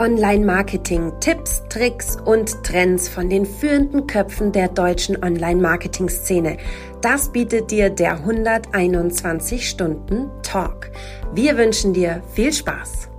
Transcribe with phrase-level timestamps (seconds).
[0.00, 6.56] Online-Marketing, Tipps, Tricks und Trends von den führenden Köpfen der deutschen Online-Marketing-Szene.
[7.02, 10.90] Das bietet dir der 121 Stunden Talk.
[11.34, 13.10] Wir wünschen dir viel Spaß.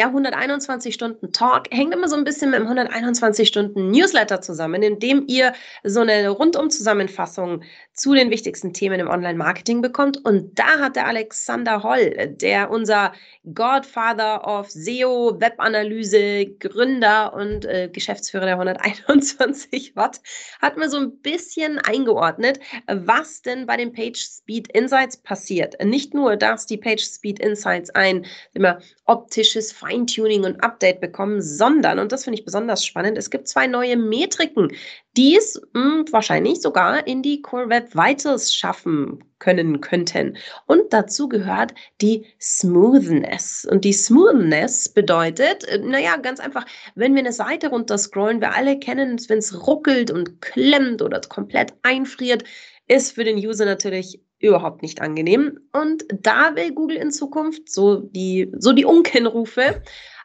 [0.09, 5.53] 121-Stunden-Talk hängt immer so ein bisschen mit dem 121-Stunden-Newsletter zusammen, in dem ihr
[5.85, 10.25] so eine Rundum-Zusammenfassung zu den wichtigsten Themen im Online-Marketing bekommt.
[10.25, 13.13] Und da hat der Alexander Holl, der unser
[13.53, 20.19] Godfather of SEO, Webanalyse, Gründer und äh, Geschäftsführer der 121 Watt,
[20.61, 25.81] hat mir so ein bisschen eingeordnet, was denn bei den Page Speed Insights passiert.
[25.81, 31.41] Nicht nur, dass die die Page Speed Insights ein immer optisches Feintuning und Update bekommen,
[31.41, 34.71] sondern, und das finde ich besonders spannend, es gibt zwei neue Metriken,
[35.15, 40.37] die es mh, hm, wahrscheinlich sogar in die Core Web Vitals schaffen können könnten.
[40.67, 43.67] Und dazu gehört die Smoothness.
[43.69, 46.65] Und die Smoothness bedeutet, äh, naja, ganz einfach,
[46.95, 51.01] wenn wir eine Seite runter scrollen, wir alle kennen es, wenn es ruckelt und klemmt
[51.01, 52.43] oder komplett einfriert,
[52.87, 55.59] ist für den User natürlich überhaupt nicht angenehm.
[55.71, 59.81] Und da will Google in Zukunft so die, so die Unkenrufe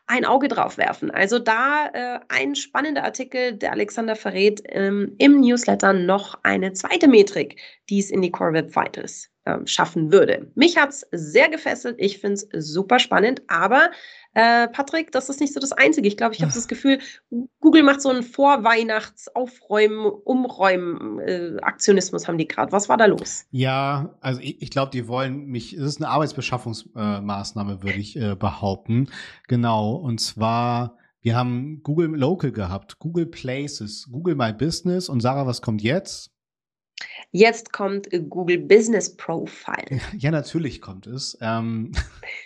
[0.07, 1.11] ein Auge drauf werfen.
[1.11, 7.09] Also da äh, ein spannender Artikel, der Alexander verrät ähm, im Newsletter noch eine zweite
[7.09, 10.51] Metrik, die es in die Core Web Vitals äh, schaffen würde.
[10.55, 11.97] Mich hat es sehr gefesselt.
[11.99, 13.91] Ich finde es super spannend, aber
[14.35, 16.07] äh, Patrick, das ist nicht so das Einzige.
[16.07, 16.99] Ich glaube, ich habe das Gefühl,
[17.61, 22.71] Google macht so einen Vorweihnachts-Aufräumen, Umräumen-Aktionismus, äh, haben die gerade.
[22.73, 23.47] Was war da los?
[23.51, 28.15] Ja, also ich, ich glaube, die wollen mich, es ist eine Arbeitsbeschaffungsmaßnahme, äh, würde ich
[28.17, 29.09] äh, behaupten.
[29.49, 30.97] Genau, und zwar.
[31.21, 36.31] Wir haben Google Local gehabt, Google Places, Google My Business und Sarah, was kommt jetzt?
[37.31, 40.01] Jetzt kommt Google Business Profile.
[40.17, 41.37] Ja, natürlich kommt es.
[41.41, 41.93] Ähm,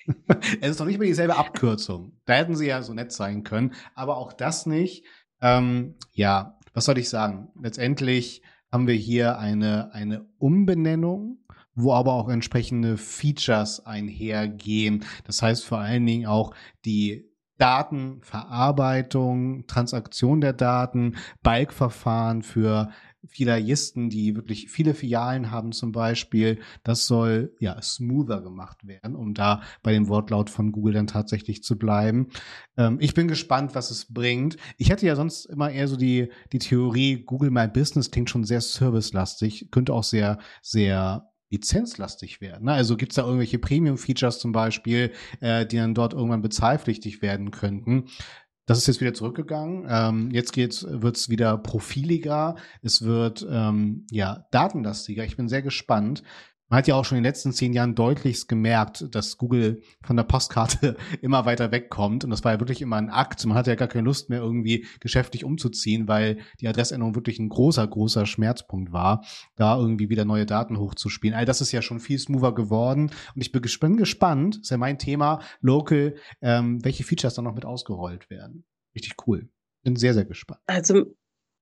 [0.61, 2.13] es ist noch nicht mehr dieselbe Abkürzung.
[2.25, 5.05] Da hätten sie ja so nett sein können, aber auch das nicht.
[5.41, 7.49] Ähm, ja, was soll ich sagen?
[7.61, 11.39] Letztendlich haben wir hier eine, eine Umbenennung,
[11.75, 15.05] wo aber auch entsprechende Features einhergehen.
[15.25, 22.91] Das heißt vor allen Dingen auch die Datenverarbeitung, Transaktion der Daten, Bulk-Verfahren für
[23.27, 29.35] Filialisten, die wirklich viele Filialen haben zum Beispiel, das soll ja smoother gemacht werden, um
[29.35, 32.29] da bei dem Wortlaut von Google dann tatsächlich zu bleiben.
[32.77, 34.57] Ähm, ich bin gespannt, was es bringt.
[34.77, 38.45] Ich hätte ja sonst immer eher so die, die Theorie, Google My Business klingt schon
[38.45, 42.65] sehr servicelastig, könnte auch sehr, sehr lizenzlastig werden.
[42.65, 42.73] Ne?
[42.73, 47.51] Also gibt es da irgendwelche Premium-Features zum Beispiel, äh, die dann dort irgendwann bezahlpflichtig werden
[47.51, 48.07] könnten.
[48.67, 49.87] Das ist jetzt wieder zurückgegangen.
[49.89, 52.57] Ähm, jetzt wird es wieder profiliger.
[52.81, 55.25] Es wird ähm, ja datenlastiger.
[55.25, 56.23] Ich bin sehr gespannt.
[56.73, 60.17] Man hat ja auch schon in den letzten zehn Jahren deutlichst gemerkt, dass Google von
[60.17, 62.25] der Postkarte immer weiter wegkommt.
[62.25, 63.45] Und das war ja wirklich immer ein Akt.
[63.45, 67.51] Man hatte ja gar keine Lust mehr, irgendwie geschäftlich umzuziehen, weil die Adressänderung wirklich ein
[67.51, 69.23] großer, großer Schmerzpunkt war,
[69.55, 71.37] da irgendwie wieder neue Daten hochzuspielen.
[71.37, 73.11] All das ist ja schon viel smoother geworden.
[73.35, 73.61] Und ich bin
[73.99, 78.65] gespannt, ist ja mein Thema, Local, ähm, welche Features dann noch mit ausgerollt werden.
[78.95, 79.51] Richtig cool.
[79.83, 80.63] Bin sehr, sehr gespannt.
[80.65, 81.05] Also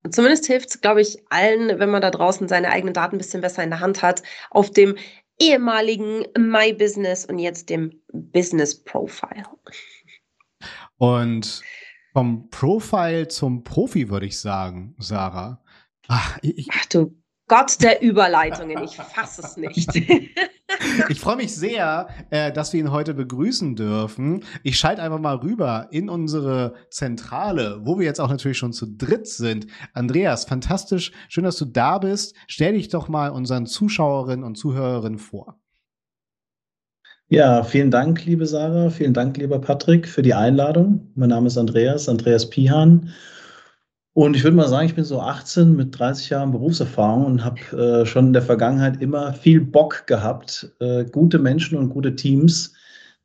[0.09, 3.43] Zumindest hilft es, glaube ich, allen, wenn man da draußen seine eigenen Daten ein bisschen
[3.43, 4.97] besser in der Hand hat, auf dem
[5.39, 9.45] ehemaligen My Business und jetzt dem Business Profile.
[10.97, 11.63] Und
[12.13, 15.63] vom Profile zum Profi würde ich sagen, Sarah.
[16.09, 17.15] Ach, ich, Ach du
[17.47, 19.89] Gott der Überleitungen, ich fasse es nicht.
[21.09, 24.45] ich freue mich sehr, äh, dass wir ihn heute begrüßen dürfen.
[24.63, 28.87] Ich schalte einfach mal rüber in unsere Zentrale, wo wir jetzt auch natürlich schon zu
[28.87, 29.67] dritt sind.
[29.95, 32.35] Andreas, fantastisch, schön, dass du da bist.
[32.47, 35.61] Stell dich doch mal unseren Zuschauerinnen und Zuhörerinnen vor.
[37.29, 41.13] Ja, vielen Dank, liebe Sarah, vielen Dank, lieber Patrick, für die Einladung.
[41.15, 43.11] Mein Name ist Andreas, Andreas Pihan.
[44.13, 47.61] Und ich würde mal sagen, ich bin so 18 mit 30 Jahren Berufserfahrung und habe
[47.77, 52.75] äh, schon in der Vergangenheit immer viel Bock gehabt, äh, gute Menschen und gute Teams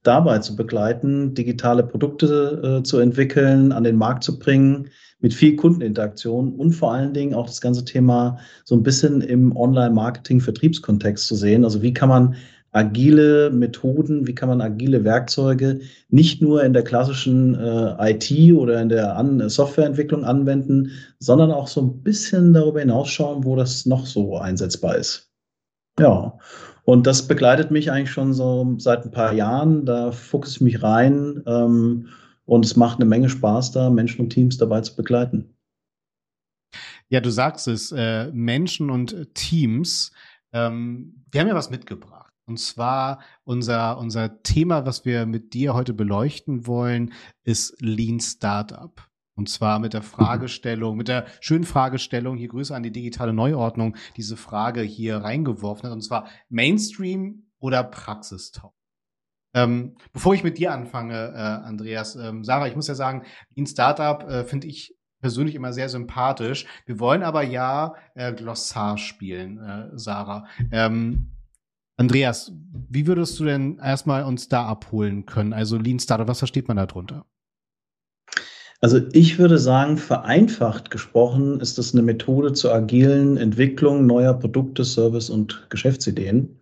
[0.04, 4.90] dabei zu begleiten, digitale Produkte äh, zu entwickeln, an den Markt zu bringen,
[5.20, 9.56] mit viel Kundeninteraktion und vor allen Dingen auch das ganze Thema so ein bisschen im
[9.58, 11.64] Online-Marketing-Vertriebskontext zu sehen.
[11.64, 12.36] Also wie kann man
[12.76, 15.80] agile Methoden, wie kann man agile Werkzeuge
[16.10, 21.68] nicht nur in der klassischen äh, IT oder in der An Softwareentwicklung anwenden, sondern auch
[21.68, 25.32] so ein bisschen darüber hinausschauen, wo das noch so einsetzbar ist.
[25.98, 26.38] Ja,
[26.84, 29.86] und das begleitet mich eigentlich schon so seit ein paar Jahren.
[29.86, 32.10] Da fuchse ich mich rein ähm,
[32.44, 35.56] und es macht eine Menge Spaß, da Menschen und Teams dabei zu begleiten.
[37.08, 40.12] Ja, du sagst es, äh, Menschen und Teams.
[40.52, 42.15] Ähm, wir haben ja was mitgebracht.
[42.46, 47.14] Und zwar unser, unser Thema, was wir mit dir heute beleuchten wollen,
[47.44, 49.10] ist Lean Startup.
[49.36, 50.06] Und zwar mit der mhm.
[50.06, 55.88] Fragestellung, mit der schönen Fragestellung, hier Grüße an die digitale Neuordnung, diese Frage hier reingeworfen
[55.88, 55.94] hat.
[55.94, 58.76] Und zwar Mainstream oder Praxistauglich.
[59.54, 63.24] Ähm, bevor ich mit dir anfange, äh, Andreas, ähm, Sarah, ich muss ja sagen,
[63.56, 66.66] Lean Startup äh, finde ich persönlich immer sehr sympathisch.
[66.86, 70.46] Wir wollen aber ja äh, Glossar spielen, äh, Sarah.
[70.72, 71.35] Ähm,
[71.98, 72.52] Andreas,
[72.90, 75.54] wie würdest du denn erstmal uns da abholen können?
[75.54, 77.26] Also Lean Startup, was versteht man darunter?
[78.82, 84.84] Also ich würde sagen, vereinfacht gesprochen ist das eine Methode zur agilen Entwicklung neuer Produkte,
[84.84, 86.60] Service und Geschäftsideen.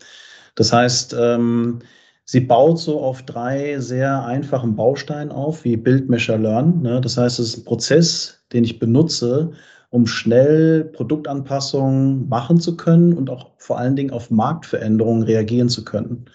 [0.55, 1.79] Das heißt, ähm,
[2.25, 6.81] sie baut so auf drei sehr einfachen Bausteinen auf, wie Build, Measure, Learn.
[6.83, 7.01] Ne?
[7.01, 9.51] Das heißt, es ist ein Prozess, den ich benutze,
[9.93, 15.85] um schnell Produktanpassungen machen zu können und auch vor allen Dingen auf Marktveränderungen reagieren zu
[15.85, 16.25] können.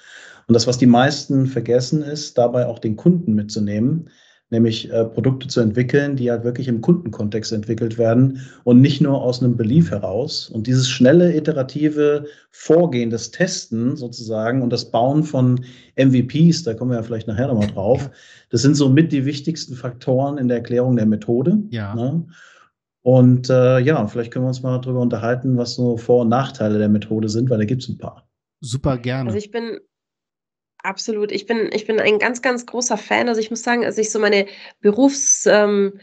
[0.47, 4.11] Und das, was die meisten vergessen, ist, dabei auch den Kunden mitzunehmen,
[4.51, 9.21] nämlich äh, Produkte zu entwickeln, die halt wirklich im Kundenkontext entwickelt werden und nicht nur
[9.21, 10.49] aus einem Belief heraus.
[10.49, 15.65] Und dieses schnelle, iterative Vorgehen, das Testen sozusagen und das Bauen von
[15.97, 18.09] MVPs, da kommen wir ja vielleicht nachher nochmal drauf,
[18.51, 21.59] das sind somit die wichtigsten Faktoren in der Erklärung der Methode.
[21.71, 21.97] Ja.
[21.97, 22.25] Ne?
[23.09, 26.79] Und äh, ja, vielleicht können wir uns mal darüber unterhalten, was so Vor- und Nachteile
[26.79, 28.29] der Methode sind, weil da gibt es ein paar.
[28.61, 29.31] Super gerne.
[29.31, 29.81] Also ich bin
[30.85, 31.33] Absolut.
[31.33, 33.29] Ich bin, ich bin ein ganz, ganz großer Fan.
[33.29, 34.47] Also ich muss sagen, als ich so meine
[34.81, 35.99] Berufskarriere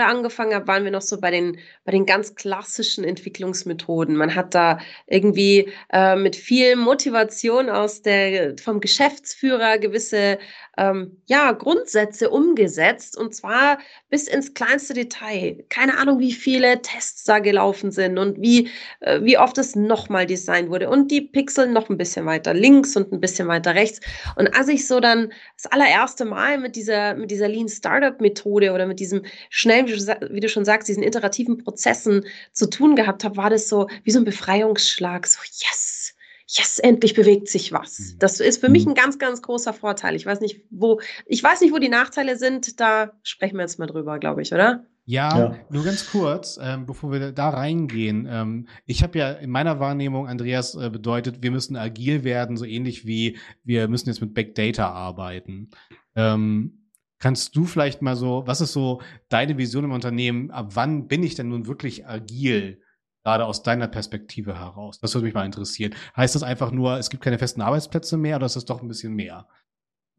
[0.00, 4.16] ähm, angefangen habe, waren wir noch so bei den, bei den ganz klassischen Entwicklungsmethoden.
[4.16, 10.38] Man hat da irgendwie äh, mit viel Motivation aus der, vom Geschäftsführer gewisse
[10.78, 15.64] ähm, ja, Grundsätze umgesetzt und zwar bis ins kleinste Detail.
[15.68, 18.70] Keine Ahnung, wie viele Tests da gelaufen sind und wie,
[19.00, 22.96] äh, wie oft es nochmal designt wurde und die Pixel noch ein bisschen weiter links
[22.96, 23.89] und ein bisschen weiter rechts.
[24.36, 28.72] Und als ich so dann das allererste Mal mit dieser, mit dieser Lean Startup Methode
[28.72, 33.36] oder mit diesem schnellen, wie du schon sagst, diesen iterativen Prozessen zu tun gehabt habe,
[33.36, 35.26] war das so wie so ein Befreiungsschlag.
[35.26, 36.14] So, yes!
[36.56, 37.98] yes, endlich bewegt sich was.
[37.98, 38.18] Mhm.
[38.18, 38.92] Das ist für mich mhm.
[38.92, 40.16] ein ganz, ganz großer Vorteil.
[40.16, 42.80] Ich weiß nicht, wo, ich weiß nicht, wo die Nachteile sind.
[42.80, 44.84] Da sprechen wir jetzt mal drüber, glaube ich, oder?
[45.10, 48.28] Ja, ja, nur ganz kurz, ähm, bevor wir da reingehen.
[48.30, 52.64] Ähm, ich habe ja in meiner Wahrnehmung, Andreas, äh, bedeutet, wir müssen agil werden, so
[52.64, 55.70] ähnlich wie wir müssen jetzt mit Big Data arbeiten.
[56.14, 56.86] Ähm,
[57.18, 60.52] kannst du vielleicht mal so, was ist so deine Vision im Unternehmen?
[60.52, 62.80] Ab wann bin ich denn nun wirklich agil?
[63.22, 64.98] gerade aus deiner Perspektive heraus?
[64.98, 65.94] Das würde mich mal interessieren.
[66.16, 68.88] Heißt das einfach nur, es gibt keine festen Arbeitsplätze mehr oder ist das doch ein
[68.88, 69.46] bisschen mehr?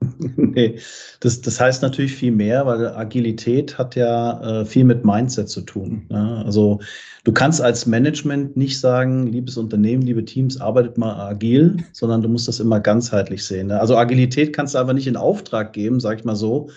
[0.17, 0.79] nee,
[1.19, 5.61] das, das heißt natürlich viel mehr, weil Agilität hat ja äh, viel mit Mindset zu
[5.61, 6.05] tun.
[6.09, 6.43] Ne?
[6.45, 6.79] Also
[7.23, 12.29] du kannst als Management nicht sagen, liebes Unternehmen, liebe Teams, arbeitet mal agil, sondern du
[12.29, 13.67] musst das immer ganzheitlich sehen.
[13.67, 13.79] Ne?
[13.79, 16.69] Also Agilität kannst du aber nicht in Auftrag geben, sag ich mal so,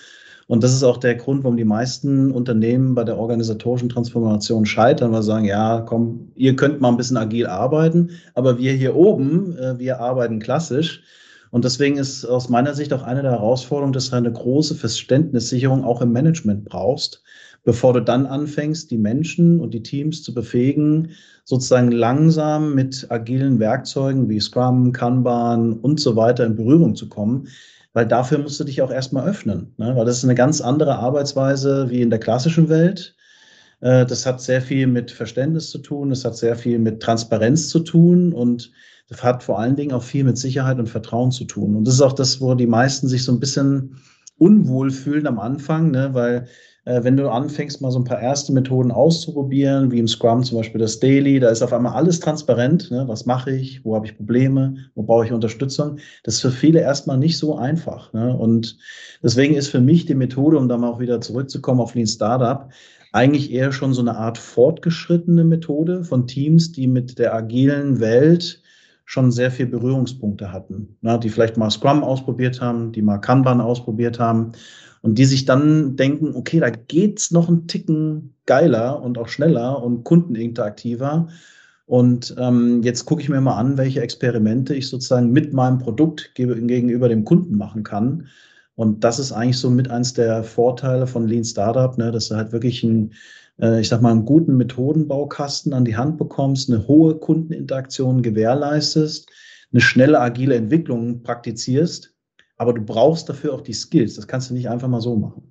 [0.47, 5.13] und das ist auch der Grund, warum die meisten Unternehmen bei der organisatorischen Transformation scheitern,
[5.13, 8.95] weil sie sagen, ja, komm, ihr könnt mal ein bisschen agil arbeiten, aber wir hier
[8.95, 11.03] oben, äh, wir arbeiten klassisch.
[11.55, 15.85] Und deswegen ist aus meiner Sicht auch eine der Herausforderungen, dass du eine große Verständnissicherung
[15.85, 17.23] auch im Management brauchst,
[17.63, 21.13] bevor du dann anfängst, die Menschen und die Teams zu befähigen,
[21.45, 27.47] sozusagen langsam mit agilen Werkzeugen wie Scrum, Kanban und so weiter in Berührung zu kommen
[27.93, 29.95] weil dafür musst du dich auch erstmal öffnen, ne?
[29.95, 33.15] weil das ist eine ganz andere Arbeitsweise wie in der klassischen Welt.
[33.83, 37.69] Äh, das hat sehr viel mit Verständnis zu tun, es hat sehr viel mit Transparenz
[37.69, 38.73] zu tun und
[39.09, 41.77] das hat vor allen Dingen auch viel mit Sicherheit und Vertrauen zu tun.
[41.77, 43.97] Und das ist auch das, wo die meisten sich so ein bisschen
[44.39, 46.11] unwohl fühlen am Anfang, ne?
[46.13, 46.49] weil
[46.85, 50.59] äh, wenn du anfängst, mal so ein paar erste Methoden auszuprobieren, wie im Scrum zum
[50.59, 52.91] Beispiel das Daily, da ist auf einmal alles transparent.
[52.91, 53.05] Ne?
[53.07, 53.85] Was mache ich?
[53.85, 54.77] Wo habe ich Probleme?
[54.95, 55.99] Wo brauche ich Unterstützung?
[56.25, 58.13] Das ist für viele erstmal nicht so einfach.
[58.13, 58.37] Ne?
[58.37, 58.77] Und
[59.23, 62.71] deswegen ist für mich die Methode, um da mal auch wieder zurückzukommen auf Lean Startup,
[63.13, 68.61] eigentlich eher schon so eine Art fortgeschrittene Methode von Teams, die mit der agilen Welt
[69.05, 73.61] schon sehr viel Berührungspunkte hatten, ne, die vielleicht mal Scrum ausprobiert haben, die mal Kanban
[73.61, 74.53] ausprobiert haben
[75.03, 79.83] und die sich dann denken, okay, da geht's noch einen Ticken geiler und auch schneller
[79.83, 81.29] und kundeninteraktiver.
[81.87, 86.35] Und ähm, jetzt gucke ich mir mal an, welche Experimente ich sozusagen mit meinem Produkt
[86.35, 88.29] gegenüber dem Kunden machen kann.
[88.77, 92.37] Und das ist eigentlich so mit eins der Vorteile von Lean Startup, ne, dass du
[92.37, 93.13] halt wirklich ein
[93.61, 99.31] äh, ich sag mal, einen guten Methodenbaukasten an die Hand bekommst, eine hohe Kundeninteraktion gewährleistest,
[99.73, 102.15] eine schnelle, agile Entwicklung praktizierst.
[102.57, 104.15] Aber du brauchst dafür auch die Skills.
[104.15, 105.51] Das kannst du nicht einfach mal so machen.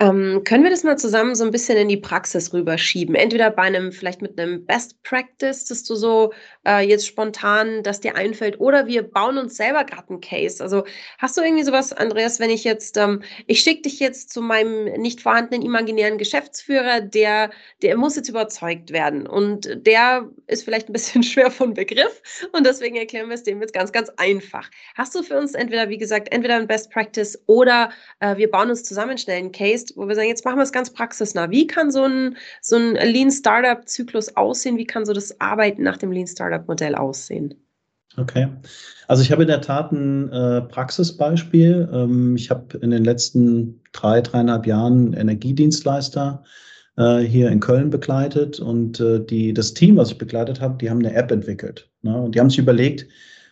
[0.00, 3.14] Ähm, können wir das mal zusammen so ein bisschen in die Praxis rüberschieben?
[3.14, 6.32] Entweder bei einem, vielleicht mit einem Best Practice, dass du so
[6.66, 10.62] äh, jetzt spontan, dass dir einfällt, oder wir bauen uns selber gerade einen Case.
[10.62, 10.84] Also
[11.18, 14.84] hast du irgendwie sowas, Andreas, wenn ich jetzt, ähm, ich schicke dich jetzt zu meinem
[15.00, 17.50] nicht vorhandenen imaginären Geschäftsführer, der,
[17.82, 22.66] der muss jetzt überzeugt werden und der ist vielleicht ein bisschen schwer von Begriff und
[22.66, 24.70] deswegen erklären wir es dem jetzt ganz, ganz einfach.
[24.94, 27.90] Hast du für uns entweder, wie gesagt, entweder ein Best Practice oder
[28.20, 30.72] äh, wir bauen uns zusammen schnell einen Case, wo wir sagen, jetzt machen wir es
[30.72, 31.50] ganz praxisnah.
[31.50, 34.76] Wie kann so ein, so ein Lean Startup Zyklus aussehen?
[34.76, 37.54] Wie kann so das Arbeiten nach dem Lean Startup Modell aussehen?
[38.16, 38.48] Okay.
[39.08, 41.88] Also ich habe in der Tat ein äh, Praxisbeispiel.
[41.92, 46.44] Ähm, ich habe in den letzten drei, dreieinhalb Jahren Energiedienstleister
[46.96, 50.90] äh, hier in Köln begleitet und äh, die, das Team, was ich begleitet habe, die
[50.90, 51.90] haben eine App entwickelt.
[52.02, 52.16] Ne?
[52.16, 53.08] Und die haben sich überlegt,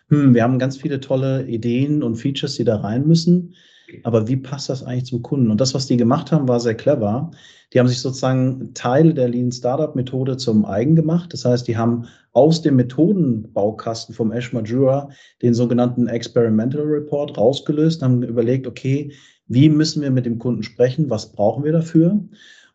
[0.09, 3.55] hm, wir haben ganz viele tolle Ideen und Features, die da rein müssen
[4.03, 5.51] aber wie passt das eigentlich zum Kunden?
[5.51, 7.31] Und das, was die gemacht haben, war sehr clever.
[7.73, 11.33] Die haben sich sozusagen Teile der Lean Startup Methode zum eigen gemacht.
[11.33, 15.09] Das heißt, die haben aus dem Methodenbaukasten vom Ash Majura
[15.41, 19.11] den sogenannten Experimental Report rausgelöst, haben überlegt, okay,
[19.47, 21.09] wie müssen wir mit dem Kunden sprechen?
[21.09, 22.19] Was brauchen wir dafür?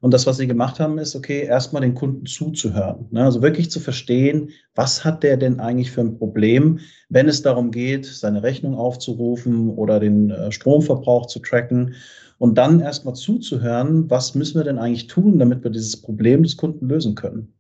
[0.01, 3.07] Und das, was sie gemacht haben, ist, okay, erstmal den Kunden zuzuhören.
[3.11, 3.25] Ne?
[3.25, 6.79] Also wirklich zu verstehen, was hat der denn eigentlich für ein Problem,
[7.09, 11.95] wenn es darum geht, seine Rechnung aufzurufen oder den äh, Stromverbrauch zu tracken.
[12.39, 16.57] Und dann erstmal zuzuhören, was müssen wir denn eigentlich tun, damit wir dieses Problem des
[16.57, 17.55] Kunden lösen können.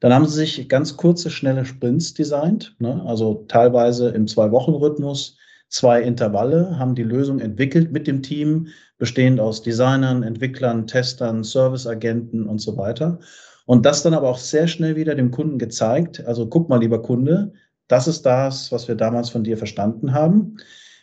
[0.00, 3.02] Dann haben sie sich ganz kurze, schnelle Sprints designt, ne?
[3.06, 5.36] also teilweise im Zwei-Wochen-Rhythmus,
[5.68, 8.68] zwei Intervalle, haben die Lösung entwickelt mit dem Team,
[8.98, 13.18] bestehend aus Designern, Entwicklern, Testern, Serviceagenten und so weiter.
[13.66, 16.24] Und das dann aber auch sehr schnell wieder dem Kunden gezeigt.
[16.26, 17.52] Also guck mal, lieber Kunde,
[17.88, 20.56] das ist das, was wir damals von dir verstanden haben.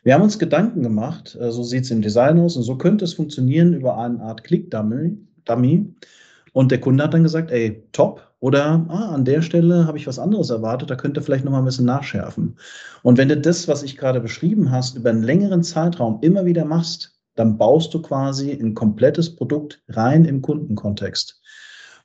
[0.04, 3.06] Wir haben uns Gedanken gemacht, äh, so sieht es im Design aus und so könnte
[3.06, 5.96] es funktionieren über eine Art Click-Dummy.
[6.54, 10.08] Und der Kunde hat dann gesagt, ey, top, oder ah, an der Stelle habe ich
[10.08, 12.58] was anderes erwartet, da könnte vielleicht noch mal ein bisschen nachschärfen.
[13.04, 16.66] Und wenn du das, was ich gerade beschrieben hast, über einen längeren Zeitraum immer wieder
[16.66, 21.40] machst, dann baust du quasi ein komplettes Produkt rein im Kundenkontext.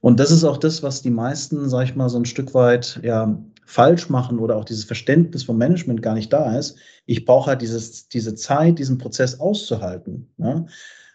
[0.00, 3.00] Und das ist auch das, was die meisten, sag ich mal, so ein Stück weit
[3.02, 6.76] ja, falsch machen oder auch dieses Verständnis vom Management gar nicht da ist.
[7.06, 10.28] Ich brauche halt dieses, diese Zeit, diesen Prozess auszuhalten.
[10.36, 10.66] Ja?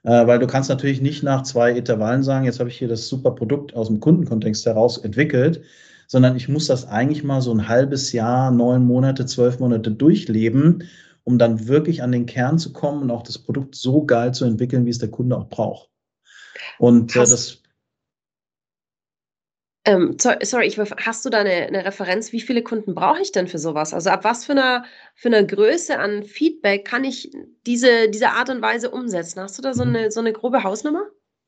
[0.03, 3.07] Äh, weil du kannst natürlich nicht nach zwei Intervallen sagen, jetzt habe ich hier das
[3.07, 5.61] super Produkt aus dem Kundenkontext heraus entwickelt,
[6.07, 10.83] sondern ich muss das eigentlich mal so ein halbes Jahr, neun Monate, zwölf Monate durchleben,
[11.23, 14.45] um dann wirklich an den Kern zu kommen und auch das Produkt so geil zu
[14.45, 15.89] entwickeln, wie es der Kunde auch braucht.
[16.79, 17.60] Und äh, das
[19.83, 22.31] ähm, sorry, ich, hast du da eine, eine, Referenz?
[22.31, 23.93] Wie viele Kunden brauche ich denn für sowas?
[23.93, 24.83] Also ab was für einer,
[25.15, 27.31] für einer Größe an Feedback kann ich
[27.65, 29.39] diese, diese Art und Weise umsetzen?
[29.39, 29.95] Hast du da so mhm.
[29.95, 31.03] eine, so eine grobe Hausnummer?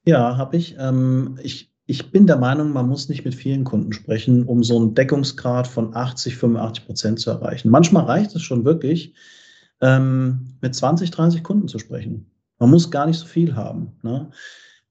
[0.05, 0.75] Ja, habe ich.
[0.79, 1.71] Ähm, ich.
[1.85, 5.67] Ich bin der Meinung, man muss nicht mit vielen Kunden sprechen, um so einen Deckungsgrad
[5.67, 7.69] von 80, 85 Prozent zu erreichen.
[7.69, 9.13] Manchmal reicht es schon wirklich,
[9.81, 12.31] ähm, mit 20, 30 Kunden zu sprechen.
[12.57, 13.99] Man muss gar nicht so viel haben.
[14.01, 14.31] Ne?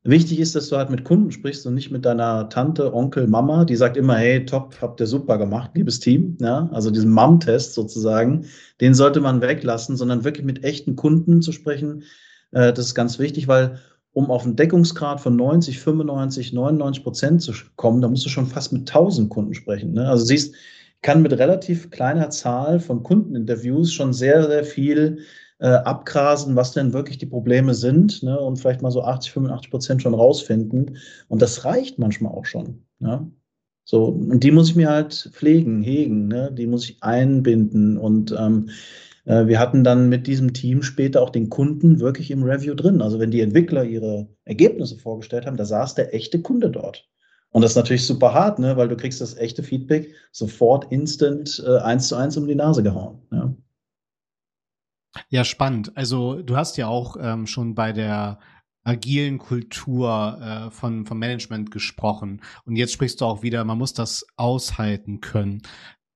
[0.05, 3.65] Wichtig ist, dass du halt mit Kunden sprichst und nicht mit deiner Tante, Onkel, Mama,
[3.65, 6.37] die sagt immer, hey, top, habt ihr super gemacht, liebes Team.
[6.41, 8.47] Ja, also diesen Mom-Test sozusagen,
[8.81, 12.03] den sollte man weglassen, sondern wirklich mit echten Kunden zu sprechen.
[12.51, 13.79] Äh, das ist ganz wichtig, weil
[14.13, 18.47] um auf einen Deckungsgrad von 90, 95, 99 Prozent zu kommen, da musst du schon
[18.47, 19.93] fast mit 1000 Kunden sprechen.
[19.93, 20.09] Ne?
[20.09, 20.55] Also siehst,
[21.03, 25.19] kann mit relativ kleiner Zahl von Kundeninterviews schon sehr, sehr viel
[25.63, 29.71] äh, abgrasen, was denn wirklich die Probleme sind ne, und vielleicht mal so 80, 85
[29.71, 30.97] Prozent schon rausfinden.
[31.29, 32.83] Und das reicht manchmal auch schon.
[32.99, 33.31] Ja?
[33.85, 36.51] So, und die muss ich mir halt pflegen, hegen, ne?
[36.53, 37.97] die muss ich einbinden.
[37.97, 38.71] Und ähm,
[39.25, 43.01] äh, wir hatten dann mit diesem Team später auch den Kunden wirklich im Review drin.
[43.01, 47.09] Also wenn die Entwickler ihre Ergebnisse vorgestellt haben, da saß der echte Kunde dort.
[47.51, 48.77] Und das ist natürlich super hart, ne?
[48.77, 52.83] weil du kriegst das echte Feedback sofort instant äh, eins zu eins um die Nase
[52.83, 53.23] gehauen.
[53.31, 53.55] Ja.
[55.29, 55.97] Ja, spannend.
[55.97, 58.39] Also du hast ja auch ähm, schon bei der
[58.85, 62.41] agilen Kultur äh, von, von Management gesprochen.
[62.65, 65.63] Und jetzt sprichst du auch wieder, man muss das aushalten können.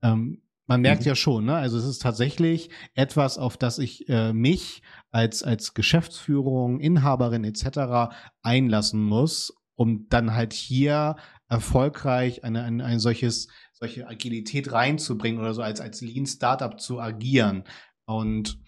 [0.02, 1.08] Ähm, man merkt mhm.
[1.08, 1.54] ja schon, ne?
[1.54, 8.12] Also es ist tatsächlich etwas, auf das ich äh, mich als als Geschäftsführung, Inhaberin etc.
[8.42, 11.16] einlassen muss, um dann halt hier
[11.48, 17.00] erfolgreich eine, ein, ein solches, solche Agilität reinzubringen oder so als, als Lean Startup zu
[17.00, 17.62] agieren.
[18.04, 18.58] Und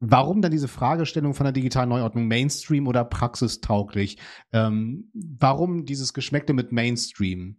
[0.00, 4.18] warum dann diese Fragestellung von der digitalen Neuordnung Mainstream oder praxistauglich?
[4.52, 7.56] Ähm, warum dieses Geschmäckte mit Mainstream?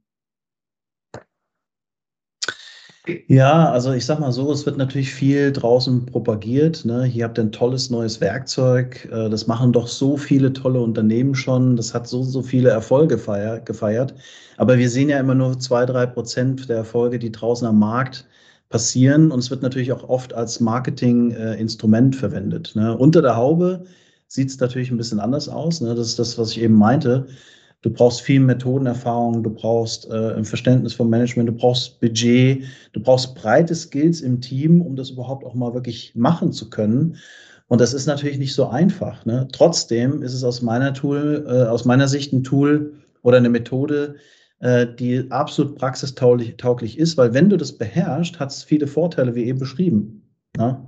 [3.28, 6.86] Ja, also ich sag mal so, es wird natürlich viel draußen propagiert.
[6.86, 7.04] Ne?
[7.06, 9.08] Hier habt ihr ein tolles neues Werkzeug.
[9.12, 11.76] Äh, das machen doch so viele tolle Unternehmen schon.
[11.76, 14.14] Das hat so, so viele Erfolge feier, gefeiert.
[14.58, 18.28] Aber wir sehen ja immer nur zwei, drei Prozent der Erfolge, die draußen am Markt
[18.70, 19.32] passieren.
[19.32, 22.74] Und es wird natürlich auch oft als Marketinginstrument äh, verwendet.
[22.76, 22.96] Ne?
[22.98, 23.84] Unter der Haube
[24.28, 25.82] sieht es natürlich ein bisschen anders aus.
[25.82, 25.96] Ne?
[25.96, 27.28] Das ist das, was ich eben meinte.
[27.82, 33.00] Du brauchst viel Methodenerfahrung, du brauchst äh, ein Verständnis vom Management, du brauchst Budget, du
[33.00, 37.16] brauchst breite Skills im Team, um das überhaupt auch mal wirklich machen zu können.
[37.70, 39.26] Und das ist natürlich nicht so einfach.
[39.26, 39.48] Ne?
[39.52, 44.16] Trotzdem ist es aus meiner Tool, äh, aus meiner Sicht ein Tool oder eine Methode,
[44.62, 49.46] die absolut praxistauglich tauglich ist, weil wenn du das beherrschst, hat es viele Vorteile, wie
[49.46, 50.30] eben beschrieben.
[50.58, 50.86] Ne?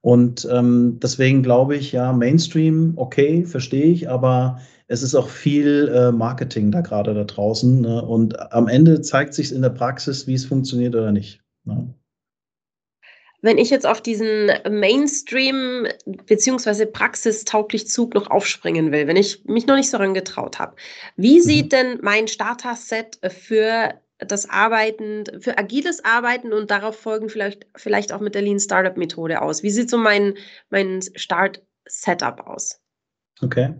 [0.00, 5.88] Und ähm, deswegen glaube ich, ja, Mainstream, okay, verstehe ich, aber es ist auch viel
[5.88, 7.80] äh, Marketing da gerade da draußen.
[7.80, 8.02] Ne?
[8.04, 11.40] Und am Ende zeigt sich in der Praxis, wie es funktioniert oder nicht.
[11.64, 11.94] Ne?
[13.44, 19.66] Wenn ich jetzt auf diesen Mainstream beziehungsweise praxistauglich Zug noch aufspringen will, wenn ich mich
[19.66, 20.76] noch nicht so rangetraut habe,
[21.16, 21.42] wie mhm.
[21.42, 28.14] sieht denn mein Starter-Set für das Arbeiten, für agiles Arbeiten und darauf folgen vielleicht, vielleicht
[28.14, 29.62] auch mit der Lean Startup Methode aus?
[29.62, 30.38] Wie sieht so mein,
[30.70, 32.80] mein Start-Setup aus?
[33.42, 33.74] Okay.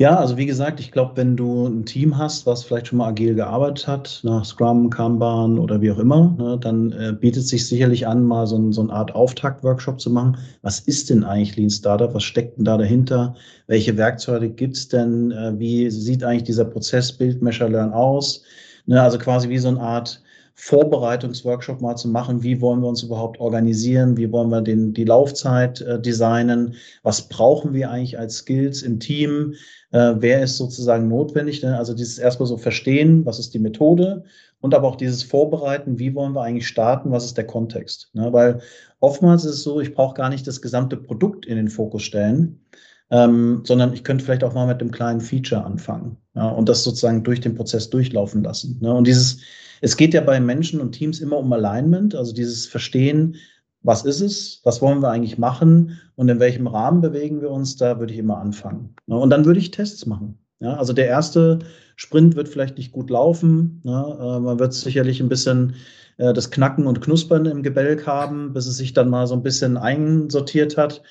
[0.00, 3.08] Ja, also wie gesagt, ich glaube, wenn du ein Team hast, was vielleicht schon mal
[3.08, 7.68] agil gearbeitet hat, nach Scrum, Kanban oder wie auch immer, ne, dann äh, bietet sich
[7.68, 10.38] sicherlich an, mal so, so eine Art Auftakt-Workshop zu machen.
[10.62, 12.14] Was ist denn eigentlich Lean Startup?
[12.14, 13.34] Was steckt denn da dahinter?
[13.66, 15.32] Welche Werkzeuge gibt's denn?
[15.32, 18.42] Äh, wie sieht eigentlich dieser Prozess Build, Measure, Learn aus?
[18.86, 20.22] Ne, also quasi wie so eine Art
[20.60, 22.42] Vorbereitungsworkshop mal zu machen.
[22.42, 24.16] Wie wollen wir uns überhaupt organisieren?
[24.16, 26.74] Wie wollen wir den, die Laufzeit äh, designen?
[27.02, 29.54] Was brauchen wir eigentlich als Skills im Team?
[29.92, 31.62] äh, wer ist sozusagen notwendig.
[31.62, 31.76] Ne?
[31.76, 34.24] Also dieses erstmal so verstehen, was ist die Methode
[34.60, 38.10] und aber auch dieses Vorbereiten, wie wollen wir eigentlich starten, was ist der Kontext.
[38.12, 38.32] Ne?
[38.32, 38.60] Weil
[39.00, 42.60] oftmals ist es so, ich brauche gar nicht das gesamte Produkt in den Fokus stellen,
[43.10, 46.48] ähm, sondern ich könnte vielleicht auch mal mit einem kleinen Feature anfangen ja?
[46.48, 48.78] und das sozusagen durch den Prozess durchlaufen lassen.
[48.80, 48.92] Ne?
[48.92, 49.38] Und dieses,
[49.80, 53.36] es geht ja bei Menschen und Teams immer um Alignment, also dieses Verstehen,
[53.82, 57.76] was ist es, was wollen wir eigentlich machen und in welchem Rahmen bewegen wir uns,
[57.76, 58.94] da würde ich immer anfangen.
[59.06, 60.38] Und dann würde ich Tests machen.
[60.60, 61.60] Ja, also der erste
[61.96, 63.80] Sprint wird vielleicht nicht gut laufen.
[63.84, 65.74] Ja, äh, man wird sicherlich ein bisschen
[66.18, 69.42] äh, das Knacken und Knuspern im Gebälk haben, bis es sich dann mal so ein
[69.42, 71.02] bisschen einsortiert hat.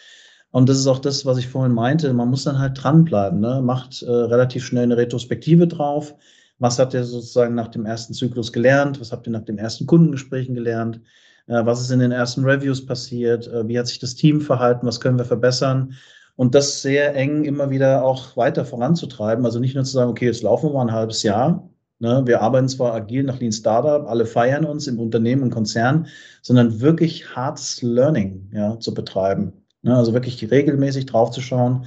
[0.51, 2.11] Und das ist auch das, was ich vorhin meinte.
[2.13, 3.39] Man muss dann halt dranbleiben.
[3.39, 3.61] Ne?
[3.61, 6.15] Macht äh, relativ schnell eine Retrospektive drauf.
[6.57, 8.99] Was habt ihr sozusagen nach dem ersten Zyklus gelernt?
[8.99, 11.01] Was habt ihr nach den ersten Kundengesprächen gelernt?
[11.47, 14.87] Äh, was ist in den ersten Reviews passiert, äh, wie hat sich das Team verhalten,
[14.87, 15.95] was können wir verbessern
[16.35, 19.45] und das sehr eng immer wieder auch weiter voranzutreiben.
[19.45, 21.69] Also nicht nur zu sagen, okay, jetzt laufen wir mal ein halbes Jahr.
[21.99, 22.21] Ne?
[22.25, 26.07] Wir arbeiten zwar agil nach Lean Startup, alle feiern uns im Unternehmen und Konzern,
[26.41, 29.58] sondern wirklich hartes Learning ja, zu betreiben.
[29.81, 29.95] Ne?
[29.95, 31.85] Also wirklich regelmäßig draufzuschauen,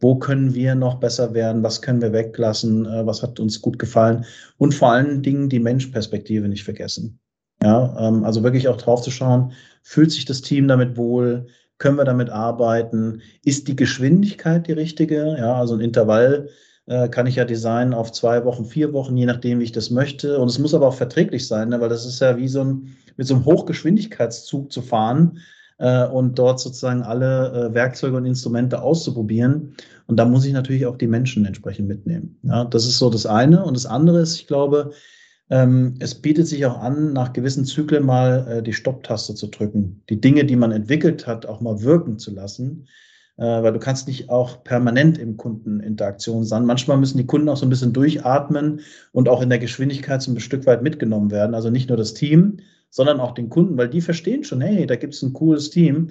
[0.00, 3.78] wo können wir noch besser werden, was können wir weglassen, äh, was hat uns gut
[3.78, 4.24] gefallen
[4.58, 7.20] und vor allen Dingen die Menschperspektive nicht vergessen.
[7.62, 9.52] Ja, ähm, also wirklich auch drauf zu schauen,
[9.82, 11.46] fühlt sich das Team damit wohl?
[11.78, 13.22] Können wir damit arbeiten?
[13.44, 15.36] Ist die Geschwindigkeit die richtige?
[15.38, 16.48] Ja, also ein Intervall
[16.86, 19.90] äh, kann ich ja designen auf zwei Wochen, vier Wochen, je nachdem, wie ich das
[19.90, 20.38] möchte.
[20.38, 21.80] Und es muss aber auch verträglich sein, ne?
[21.80, 25.38] weil das ist ja wie so ein, mit so einem Hochgeschwindigkeitszug zu fahren
[25.82, 29.74] äh, und dort sozusagen alle äh, Werkzeuge und Instrumente auszuprobieren.
[30.06, 32.38] Und da muss ich natürlich auch die Menschen entsprechend mitnehmen.
[32.44, 33.64] Ja, das ist so das eine.
[33.64, 34.92] Und das andere ist, ich glaube,
[35.50, 40.02] ähm, es bietet sich auch an, nach gewissen Zyklen mal äh, die Stopptaste zu drücken,
[40.08, 42.86] die Dinge, die man entwickelt hat, auch mal wirken zu lassen.
[43.38, 46.64] Äh, weil du kannst nicht auch permanent im Kundeninteraktion sein.
[46.64, 50.30] Manchmal müssen die Kunden auch so ein bisschen durchatmen und auch in der Geschwindigkeit so
[50.30, 51.56] ein Stück weit mitgenommen werden.
[51.56, 52.58] Also nicht nur das Team,
[52.92, 56.10] sondern auch den Kunden, weil die verstehen schon, hey, da gibt es ein cooles Team,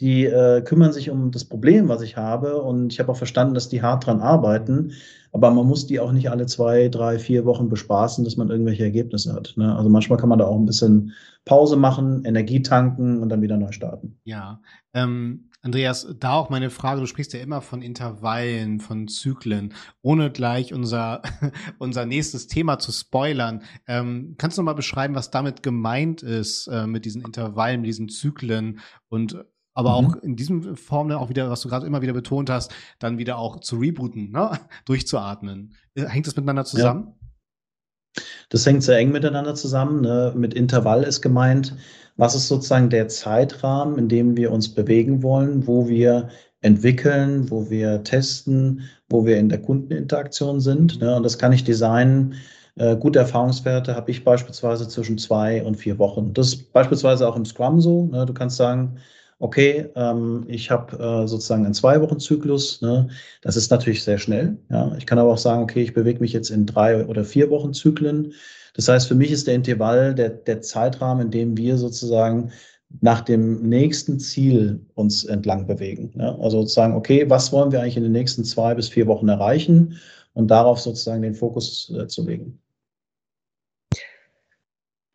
[0.00, 2.62] die äh, kümmern sich um das Problem, was ich habe.
[2.62, 4.92] Und ich habe auch verstanden, dass die hart dran arbeiten.
[5.30, 8.82] Aber man muss die auch nicht alle zwei, drei, vier Wochen bespaßen, dass man irgendwelche
[8.82, 9.52] Ergebnisse hat.
[9.56, 9.76] Ne?
[9.76, 11.12] Also manchmal kann man da auch ein bisschen
[11.44, 14.18] Pause machen, Energie tanken und dann wieder neu starten.
[14.24, 14.60] Ja,
[14.94, 20.32] ähm, Andreas, da auch meine Frage, du sprichst ja immer von Intervallen, von Zyklen, ohne
[20.32, 21.22] gleich unser,
[21.78, 23.62] unser nächstes Thema zu spoilern.
[23.86, 27.88] Ähm, kannst du noch mal beschreiben, was damit gemeint ist, äh, mit diesen Intervallen, mit
[27.88, 29.44] diesen Zyklen und
[29.74, 30.06] aber mhm.
[30.06, 33.16] auch in diesem Form dann auch wieder, was du gerade immer wieder betont hast, dann
[33.16, 34.58] wieder auch zu rebooten, ne?
[34.84, 35.74] durchzuatmen.
[35.94, 37.06] Äh, hängt das miteinander zusammen?
[37.06, 38.22] Ja.
[38.50, 40.02] Das hängt sehr eng miteinander zusammen.
[40.02, 40.34] Ne?
[40.36, 41.74] Mit Intervall ist gemeint,
[42.22, 46.28] was ist sozusagen der Zeitrahmen, in dem wir uns bewegen wollen, wo wir
[46.60, 51.00] entwickeln, wo wir testen, wo wir in der Kundeninteraktion sind.
[51.00, 51.16] Ne?
[51.16, 52.34] Und das kann ich designen.
[52.76, 56.32] Äh, gute Erfahrungswerte habe ich beispielsweise zwischen zwei und vier Wochen.
[56.32, 58.06] Das ist beispielsweise auch im Scrum so.
[58.06, 58.24] Ne?
[58.24, 58.98] Du kannst sagen,
[59.40, 62.82] okay, ähm, ich habe äh, sozusagen einen Zwei-Wochen-Zyklus.
[62.82, 63.08] Ne?
[63.40, 64.58] Das ist natürlich sehr schnell.
[64.70, 64.94] Ja?
[64.96, 67.74] Ich kann aber auch sagen, okay, ich bewege mich jetzt in drei oder vier Wochen
[67.74, 68.32] Zyklen.
[68.74, 72.52] Das heißt, für mich ist der Intervall der, der Zeitrahmen, in dem wir sozusagen
[73.00, 76.12] nach dem nächsten Ziel uns entlang bewegen.
[76.16, 76.36] Ja?
[76.38, 79.98] Also sozusagen, okay, was wollen wir eigentlich in den nächsten zwei bis vier Wochen erreichen
[80.34, 82.58] und darauf sozusagen den Fokus äh, zu legen.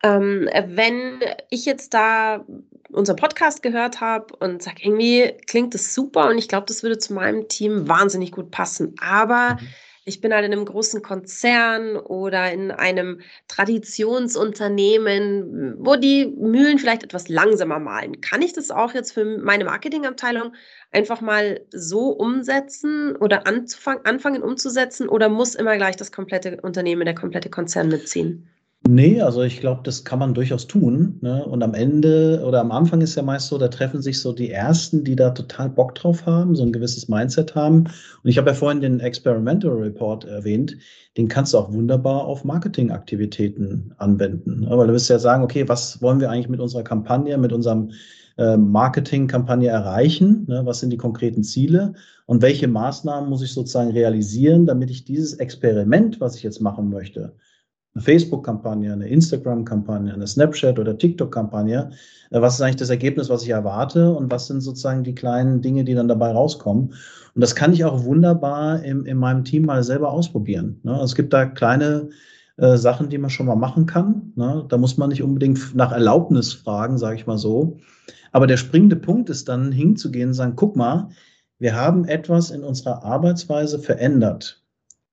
[0.04, 2.44] Ähm, wenn ich jetzt da
[2.90, 6.98] unseren Podcast gehört habe und sage, irgendwie klingt das super und ich glaube, das würde
[6.98, 8.94] zu meinem Team wahnsinnig gut passen.
[9.00, 9.66] Aber mhm.
[10.08, 17.04] Ich bin halt in einem großen Konzern oder in einem Traditionsunternehmen, wo die Mühlen vielleicht
[17.04, 18.20] etwas langsamer malen.
[18.20, 20.54] Kann ich das auch jetzt für meine Marketingabteilung
[20.90, 27.14] einfach mal so umsetzen oder anfangen umzusetzen oder muss immer gleich das komplette Unternehmen, der
[27.14, 28.48] komplette Konzern mitziehen?
[28.90, 31.18] Nee, also ich glaube, das kann man durchaus tun.
[31.20, 31.44] Ne?
[31.44, 34.50] Und am Ende oder am Anfang ist ja meist so, da treffen sich so die
[34.50, 37.80] Ersten, die da total Bock drauf haben, so ein gewisses Mindset haben.
[37.80, 40.74] Und ich habe ja vorhin den Experimental Report erwähnt.
[41.18, 44.60] Den kannst du auch wunderbar auf Marketingaktivitäten anwenden.
[44.60, 44.70] Ne?
[44.70, 47.90] Weil du wirst ja sagen, okay, was wollen wir eigentlich mit unserer Kampagne, mit unserem
[48.38, 50.46] äh, Marketingkampagne erreichen?
[50.48, 50.62] Ne?
[50.64, 51.92] Was sind die konkreten Ziele?
[52.24, 56.88] Und welche Maßnahmen muss ich sozusagen realisieren, damit ich dieses Experiment, was ich jetzt machen
[56.88, 57.34] möchte,
[57.94, 61.90] eine Facebook-Kampagne, eine Instagram-Kampagne, eine Snapchat- oder TikTok-Kampagne.
[62.30, 65.62] Äh, was ist eigentlich das Ergebnis, was ich erwarte und was sind sozusagen die kleinen
[65.62, 66.94] Dinge, die dann dabei rauskommen?
[67.34, 70.80] Und das kann ich auch wunderbar im, in meinem Team mal selber ausprobieren.
[70.82, 71.00] Ne?
[71.02, 72.10] Es gibt da kleine
[72.56, 74.32] äh, Sachen, die man schon mal machen kann.
[74.34, 74.64] Ne?
[74.68, 77.78] Da muss man nicht unbedingt nach Erlaubnis fragen, sage ich mal so.
[78.32, 81.08] Aber der springende Punkt ist dann hinzugehen und sagen, guck mal,
[81.58, 84.62] wir haben etwas in unserer Arbeitsweise verändert.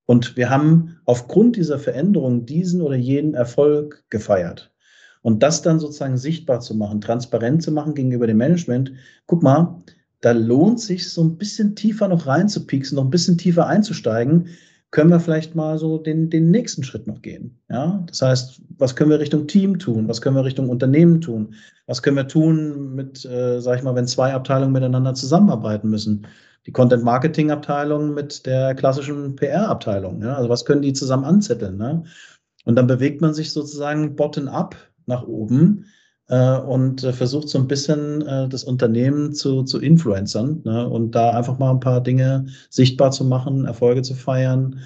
[0.05, 4.71] Und wir haben aufgrund dieser Veränderung diesen oder jenen Erfolg gefeiert.
[5.21, 8.93] Und das dann sozusagen sichtbar zu machen, transparent zu machen gegenüber dem Management.
[9.25, 9.81] Guck mal,
[10.21, 14.49] da lohnt sich so ein bisschen tiefer noch reinzupieksen, noch ein bisschen tiefer einzusteigen.
[14.91, 17.59] Können wir vielleicht mal so den, den nächsten Schritt noch gehen?
[17.69, 20.07] Ja, das heißt, was können wir Richtung Team tun?
[20.07, 21.55] Was können wir Richtung Unternehmen tun?
[21.85, 26.27] Was können wir tun mit, äh, sag ich mal, wenn zwei Abteilungen miteinander zusammenarbeiten müssen?
[26.65, 30.21] Die Content-Marketing-Abteilung mit der klassischen PR-Abteilung.
[30.21, 30.35] Ja?
[30.35, 31.77] Also was können die zusammen anzetteln?
[31.77, 32.03] Ne?
[32.65, 34.75] Und dann bewegt man sich sozusagen bottom-up
[35.05, 35.85] nach oben
[36.27, 40.89] äh, und äh, versucht so ein bisschen äh, das Unternehmen zu, zu influencern ne?
[40.89, 44.79] und da einfach mal ein paar Dinge sichtbar zu machen, Erfolge zu feiern.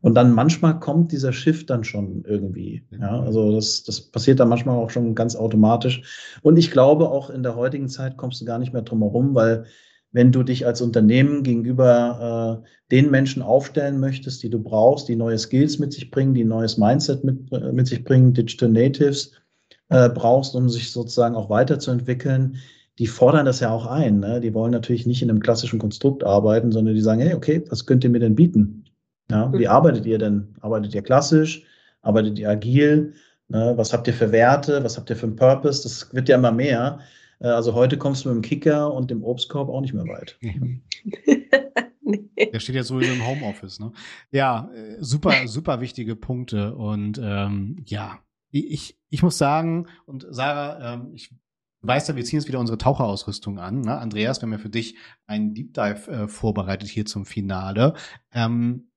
[0.00, 2.84] Und dann manchmal kommt dieser Shift dann schon irgendwie.
[2.98, 6.38] Ja, also das, das passiert dann manchmal auch schon ganz automatisch.
[6.42, 9.34] Und ich glaube, auch in der heutigen Zeit kommst du gar nicht mehr drum herum,
[9.34, 9.66] weil
[10.12, 15.16] wenn du dich als Unternehmen gegenüber äh, den Menschen aufstellen möchtest, die du brauchst, die
[15.16, 19.32] neue Skills mit sich bringen, die neues Mindset mit, äh, mit sich bringen, Digital Natives
[19.88, 22.56] äh, brauchst, um sich sozusagen auch weiterzuentwickeln,
[22.98, 24.20] die fordern das ja auch ein.
[24.20, 24.40] Ne?
[24.40, 27.84] Die wollen natürlich nicht in einem klassischen Konstrukt arbeiten, sondern die sagen, hey, okay, was
[27.84, 28.84] könnt ihr mir denn bieten?
[29.30, 29.70] Ja, wie mhm.
[29.70, 30.54] arbeitet ihr denn?
[30.60, 31.64] Arbeitet ihr klassisch?
[32.02, 33.12] Arbeitet ihr agil?
[33.48, 33.74] Ne?
[33.76, 34.82] Was habt ihr für Werte?
[34.82, 35.82] Was habt ihr für einen Purpose?
[35.82, 37.00] Das wird ja immer mehr.
[37.40, 40.38] Äh, also heute kommst du mit dem Kicker und dem Obstkorb auch nicht mehr weit.
[42.52, 43.92] Der steht ja sowieso im Homeoffice, ne?
[44.30, 46.74] Ja, äh, super, super wichtige Punkte.
[46.74, 48.20] Und ähm, ja,
[48.50, 51.34] ich, ich muss sagen, und Sarah, ähm, ich
[51.82, 53.82] weiß ja, wir ziehen jetzt wieder unsere Taucherausrüstung an.
[53.82, 53.98] Ne?
[53.98, 54.96] Andreas, wir haben ja für dich
[55.26, 57.94] einen Deep Dive äh, vorbereitet hier zum Finale.
[58.32, 58.90] Ähm,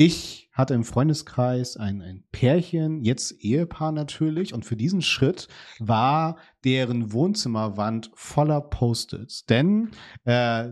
[0.00, 5.48] Ich hatte im Freundeskreis ein, ein Pärchen, jetzt Ehepaar natürlich, und für diesen Schritt
[5.80, 9.44] war deren Wohnzimmerwand voller Post-its.
[9.46, 9.90] Denn
[10.24, 10.68] äh,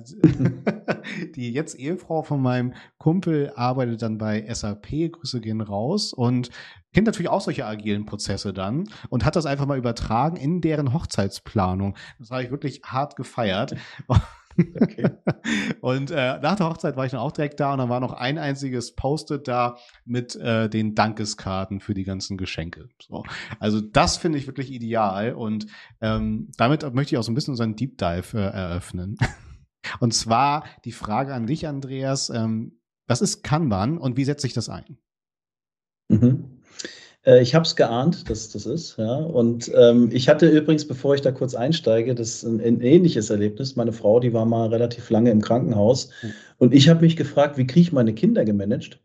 [1.34, 6.50] die jetzt Ehefrau von meinem Kumpel arbeitet dann bei SAP, Grüße gehen raus, und
[6.92, 10.92] kennt natürlich auch solche agilen Prozesse dann und hat das einfach mal übertragen in deren
[10.92, 11.96] Hochzeitsplanung.
[12.20, 13.74] Das habe ich wirklich hart gefeiert.
[14.58, 15.10] Okay.
[15.80, 18.12] und äh, nach der Hochzeit war ich dann auch direkt da und dann war noch
[18.12, 22.88] ein einziges Post-it da mit äh, den Dankeskarten für die ganzen Geschenke.
[23.00, 23.24] So.
[23.58, 25.66] Also das finde ich wirklich ideal und
[26.00, 29.16] ähm, damit möchte ich auch so ein bisschen unseren Deep Dive äh, eröffnen.
[30.00, 32.30] und zwar die Frage an dich, Andreas.
[32.30, 34.98] Ähm, was ist Kanban und wie setze ich das ein?
[36.08, 36.62] Mhm.
[37.26, 38.96] Äh, ich habe es geahnt, dass das ist.
[38.96, 39.16] Ja.
[39.16, 43.76] Und ähm, ich hatte übrigens, bevor ich da kurz einsteige, das ein, ein, ähnliches Erlebnis.
[43.76, 46.10] Meine Frau, die war mal relativ lange im Krankenhaus.
[46.22, 46.32] Mhm.
[46.58, 49.00] Und ich habe mich gefragt, wie kriege ich meine Kinder gemanagt?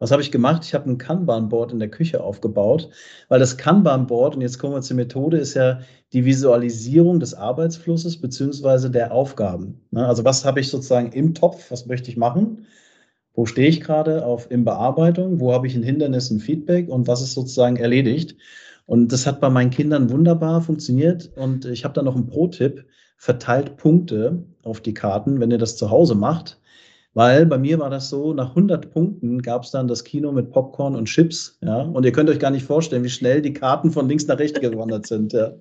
[0.00, 0.64] Was habe ich gemacht?
[0.64, 2.90] Ich habe ein Kanban-Board in der Küche aufgebaut,
[3.28, 5.80] weil das Kanban-Board, und jetzt kommen wir zur Methode, ist ja
[6.12, 9.80] die Visualisierung des Arbeitsflusses beziehungsweise der Aufgaben.
[9.92, 10.06] Ne?
[10.06, 12.66] Also was habe ich sozusagen im Topf, was möchte ich machen?
[13.34, 15.40] Wo stehe ich gerade auf in Bearbeitung?
[15.40, 18.36] Wo habe ich ein Hindernis, ein Feedback und was ist sozusagen erledigt?
[18.86, 21.32] Und das hat bei meinen Kindern wunderbar funktioniert.
[21.36, 22.84] Und ich habe da noch einen Pro-Tipp.
[23.16, 26.60] Verteilt Punkte auf die Karten, wenn ihr das zu Hause macht.
[27.14, 30.50] Weil bei mir war das so, nach 100 Punkten gab es dann das Kino mit
[30.50, 31.58] Popcorn und Chips.
[31.62, 31.82] Ja?
[31.82, 34.60] Und ihr könnt euch gar nicht vorstellen, wie schnell die Karten von links nach rechts
[34.60, 35.32] gewandert sind.
[35.32, 35.54] Ja.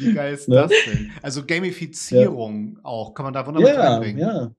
[0.00, 0.56] Wie geil ist ne?
[0.56, 1.10] das denn?
[1.22, 2.84] Also Gamifizierung ja.
[2.84, 4.18] auch, kann man da wunderbar ja, reinbringen.
[4.18, 4.52] Ja,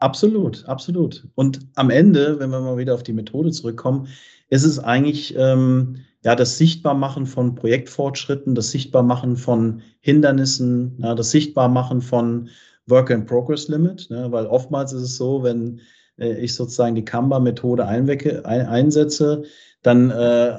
[0.00, 1.28] Absolut, absolut.
[1.34, 4.08] Und am Ende, wenn wir mal wieder auf die Methode zurückkommen,
[4.48, 11.30] ist es eigentlich ähm, ja das Sichtbarmachen von Projektfortschritten, das Sichtbarmachen von Hindernissen, ja, das
[11.30, 12.48] Sichtbarmachen von
[12.86, 15.80] Work in Progress Limit, ne, weil oftmals ist es so, wenn
[16.18, 18.08] äh, ich sozusagen die Kanban-Methode ein,
[18.46, 19.42] einsetze,
[19.82, 20.14] dann äh,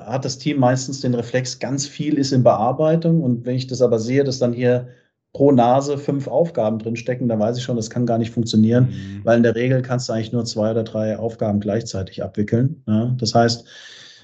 [0.06, 3.24] hat das Team meistens den Reflex, ganz viel ist in Bearbeitung.
[3.24, 4.90] Und wenn ich das aber sehe, dass dann hier
[5.34, 9.22] pro Nase fünf Aufgaben drinstecken, dann weiß ich schon, das kann gar nicht funktionieren, mhm.
[9.24, 12.84] weil in der Regel kannst du eigentlich nur zwei oder drei Aufgaben gleichzeitig abwickeln.
[12.88, 13.16] Ja?
[13.18, 13.66] Das heißt,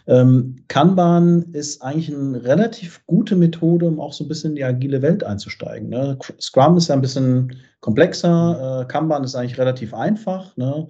[0.08, 4.64] ähm, Kanban ist eigentlich eine relativ gute Methode, um auch so ein bisschen in die
[4.64, 5.90] agile Welt einzusteigen.
[5.90, 6.18] Ne?
[6.40, 10.56] Scrum ist ja ein bisschen komplexer, äh, Kanban ist eigentlich relativ einfach.
[10.56, 10.88] Ne?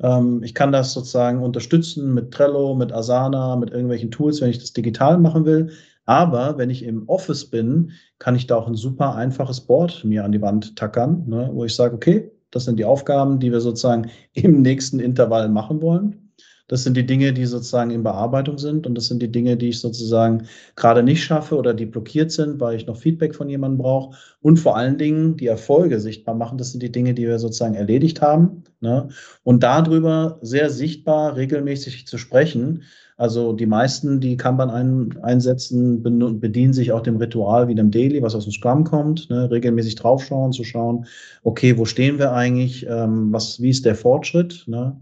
[0.00, 4.58] Ähm, ich kann das sozusagen unterstützen mit Trello, mit Asana, mit irgendwelchen Tools, wenn ich
[4.58, 5.70] das digital machen will.
[6.08, 10.24] Aber wenn ich im Office bin, kann ich da auch ein super einfaches Board mir
[10.24, 13.60] an die Wand tackern, ne, wo ich sage, okay, das sind die Aufgaben, die wir
[13.60, 16.32] sozusagen im nächsten Intervall machen wollen.
[16.66, 19.68] Das sind die Dinge, die sozusagen in Bearbeitung sind und das sind die Dinge, die
[19.68, 23.78] ich sozusagen gerade nicht schaffe oder die blockiert sind, weil ich noch Feedback von jemandem
[23.78, 24.16] brauche.
[24.40, 26.56] Und vor allen Dingen die Erfolge sichtbar machen.
[26.56, 28.64] Das sind die Dinge, die wir sozusagen erledigt haben.
[28.80, 29.08] Ne?
[29.44, 32.84] Und darüber sehr sichtbar regelmäßig zu sprechen,
[33.18, 36.02] also die meisten, die Kanban ein, einsetzen,
[36.40, 39.50] bedienen sich auch dem Ritual wie dem Daily, was aus dem Scrum kommt, ne?
[39.50, 41.04] regelmäßig draufschauen, zu schauen,
[41.42, 44.98] okay, wo stehen wir eigentlich, ähm, was, wie ist der Fortschritt, ne?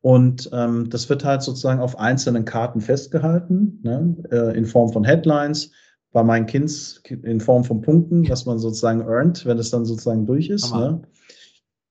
[0.00, 4.16] Und ähm, das wird halt sozusagen auf einzelnen Karten festgehalten, ne?
[4.32, 5.70] äh, in Form von Headlines,
[6.10, 10.26] bei meinen Kinds in Form von Punkten, was man sozusagen earnt, wenn es dann sozusagen
[10.26, 10.74] durch ist.
[10.74, 11.02] Ne?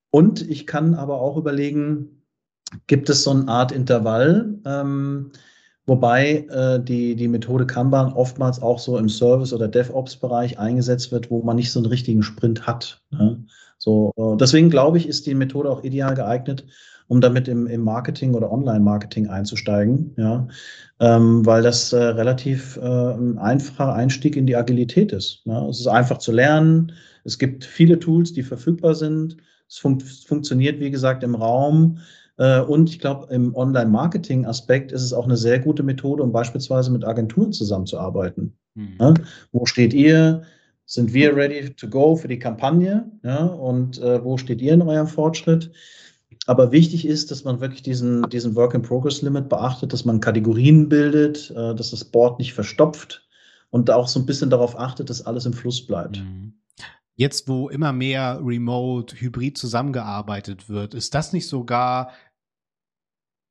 [0.10, 2.24] Und ich kann aber auch überlegen,
[2.88, 5.32] gibt es so eine Art Intervall, ähm,
[5.88, 11.32] Wobei äh, die, die Methode Kanban oftmals auch so im Service- oder DevOps-Bereich eingesetzt wird,
[11.32, 13.02] wo man nicht so einen richtigen Sprint hat.
[13.10, 13.44] Ne?
[13.78, 16.66] So, äh, deswegen glaube ich, ist die Methode auch ideal geeignet,
[17.08, 20.48] um damit im, im Marketing oder Online-Marketing einzusteigen, ja,
[21.00, 25.46] ähm, weil das äh, relativ äh, ein einfacher Einstieg in die Agilität ist.
[25.46, 25.68] Ne?
[25.68, 26.94] Es ist einfach zu lernen.
[27.24, 29.38] Es gibt viele Tools, die verfügbar sind.
[29.68, 31.98] Es fun funktioniert, wie gesagt, im Raum.
[32.42, 36.92] Äh, und ich glaube, im Online-Marketing-Aspekt ist es auch eine sehr gute Methode, um beispielsweise
[36.92, 38.58] mit Agenturen zusammenzuarbeiten.
[38.74, 38.98] Mhm.
[39.00, 39.14] Ja,
[39.52, 40.42] wo steht ihr?
[40.88, 43.10] Sind wir ready to go für die Kampagne?
[43.24, 45.72] Ja, und äh, wo steht ihr in eurem Fortschritt?
[46.48, 51.76] Aber wichtig ist, dass man wirklich diesen, diesen Work-in-Progress-Limit beachtet, dass man Kategorien bildet, äh,
[51.76, 53.28] dass das Board nicht verstopft
[53.70, 56.18] und auch so ein bisschen darauf achtet, dass alles im Fluss bleibt.
[56.20, 56.54] Mhm.
[57.16, 62.10] Jetzt, wo immer mehr remote, hybrid zusammengearbeitet wird, ist das nicht sogar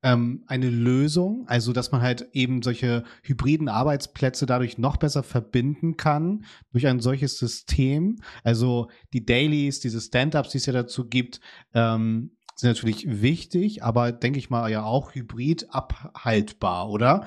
[0.02, 5.96] ähm, eine Lösung, also dass man halt eben solche hybriden Arbeitsplätze dadurch noch besser verbinden
[5.96, 8.20] kann durch ein solches System.
[8.42, 11.40] Also die Dailies, diese Stand-ups, die es ja dazu gibt,
[11.74, 17.26] ähm, sind natürlich wichtig, aber denke ich mal ja auch hybrid abhaltbar, oder?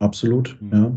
[0.00, 0.72] Absolut, mhm.
[0.72, 0.92] ja.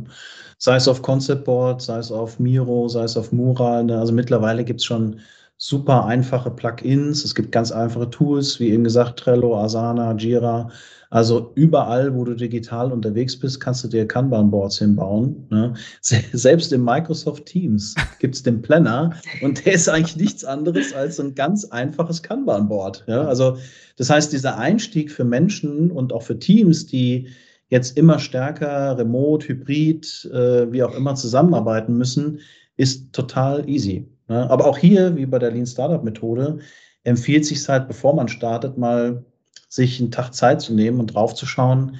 [0.57, 3.83] Sei es auf Concept Board, sei es auf Miro, sei es auf Mural.
[3.83, 3.99] Ne?
[3.99, 5.19] Also mittlerweile gibt es schon
[5.65, 7.23] super einfache Plugins.
[7.23, 10.69] Es gibt ganz einfache Tools, wie eben gesagt, Trello, Asana, Jira.
[11.09, 15.47] Also überall, wo du digital unterwegs bist, kannst du dir Kanban-Boards hinbauen.
[15.49, 15.73] Ne?
[16.01, 21.17] Selbst in Microsoft Teams gibt es den Planner und der ist eigentlich nichts anderes als
[21.21, 23.05] ein ganz einfaches Kanban-Board.
[23.07, 23.23] Ja?
[23.23, 23.57] Also
[23.95, 27.29] das heißt, dieser Einstieg für Menschen und auch für Teams, die
[27.69, 32.39] jetzt immer stärker remote, hybrid, äh, wie auch immer zusammenarbeiten müssen,
[32.75, 34.12] ist total easy.
[34.27, 34.49] Ne?
[34.49, 36.59] Aber auch hier, wie bei der Lean Startup Methode,
[37.03, 39.25] empfiehlt sich halt, bevor man startet, mal
[39.69, 41.97] sich einen Tag Zeit zu nehmen und draufzuschauen,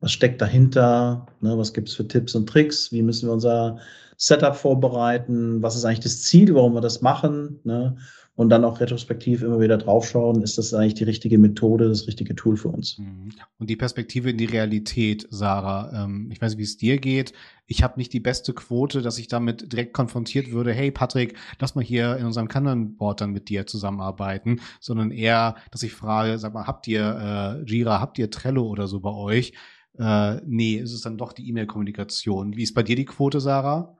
[0.00, 3.78] was steckt dahinter, ne, was gibt es für Tipps und Tricks, wie müssen wir unser
[4.16, 7.60] Setup vorbereiten, was ist eigentlich das Ziel, warum wir das machen.
[7.64, 7.96] Ne?
[8.38, 12.36] Und dann auch retrospektiv immer wieder draufschauen, ist das eigentlich die richtige Methode, das richtige
[12.36, 12.96] Tool für uns.
[12.96, 13.30] Mhm.
[13.58, 17.32] Und die Perspektive in die Realität, Sarah, ähm, ich weiß nicht, wie es dir geht.
[17.66, 21.74] Ich habe nicht die beste Quote, dass ich damit direkt konfrontiert würde, hey Patrick, lass
[21.74, 26.54] mal hier in unserem Kanban-Board dann mit dir zusammenarbeiten, sondern eher, dass ich frage, sag
[26.54, 29.52] mal, habt ihr äh, Jira, habt ihr Trello oder so bei euch?
[29.98, 32.56] Äh, nee, ist es dann doch die E-Mail-Kommunikation.
[32.56, 33.97] Wie ist bei dir die Quote, Sarah?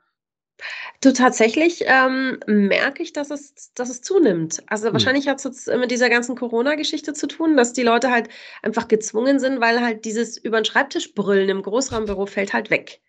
[1.01, 4.62] Du, tatsächlich ähm, merke ich, dass es, dass es zunimmt.
[4.66, 4.94] Also mhm.
[4.94, 8.29] wahrscheinlich hat es jetzt mit dieser ganzen Corona-Geschichte zu tun, dass die Leute halt
[8.62, 13.01] einfach gezwungen sind, weil halt dieses über den Schreibtisch brüllen im Großraumbüro fällt halt weg.